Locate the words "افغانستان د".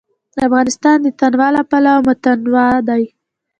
0.47-1.07